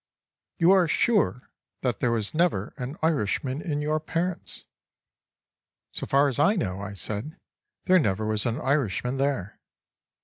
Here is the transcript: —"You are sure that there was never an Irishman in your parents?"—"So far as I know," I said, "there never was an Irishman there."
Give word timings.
—"You 0.57 0.71
are 0.71 0.87
sure 0.87 1.51
that 1.83 1.99
there 1.99 2.09
was 2.11 2.33
never 2.33 2.73
an 2.75 2.97
Irishman 3.03 3.61
in 3.61 3.83
your 3.83 3.99
parents?"—"So 3.99 6.07
far 6.07 6.27
as 6.27 6.39
I 6.39 6.55
know," 6.55 6.79
I 6.81 6.95
said, 6.95 7.37
"there 7.85 7.99
never 7.99 8.25
was 8.25 8.47
an 8.47 8.59
Irishman 8.59 9.17
there." 9.17 9.59